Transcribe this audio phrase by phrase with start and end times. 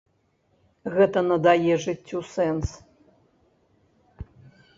[0.95, 2.69] Гэта надае жыццю сэнс.